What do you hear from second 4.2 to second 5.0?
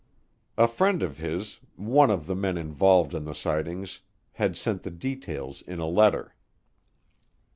had sent the